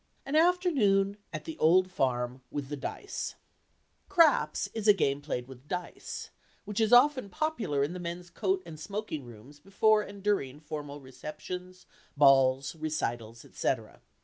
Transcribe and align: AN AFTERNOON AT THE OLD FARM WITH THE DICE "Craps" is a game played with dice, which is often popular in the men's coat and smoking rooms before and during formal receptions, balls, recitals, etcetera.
AN 0.25 0.35
AFTERNOON 0.35 1.17
AT 1.31 1.43
THE 1.45 1.59
OLD 1.59 1.91
FARM 1.91 2.41
WITH 2.49 2.69
THE 2.69 2.75
DICE 2.75 3.35
"Craps" 4.09 4.67
is 4.73 4.87
a 4.87 4.95
game 4.95 5.21
played 5.21 5.47
with 5.47 5.67
dice, 5.67 6.31
which 6.65 6.79
is 6.81 6.91
often 6.91 7.29
popular 7.29 7.83
in 7.83 7.93
the 7.93 7.99
men's 7.99 8.31
coat 8.31 8.63
and 8.65 8.79
smoking 8.79 9.23
rooms 9.25 9.59
before 9.59 10.01
and 10.01 10.23
during 10.23 10.59
formal 10.59 10.99
receptions, 11.01 11.85
balls, 12.17 12.73
recitals, 12.75 13.45
etcetera. 13.45 14.01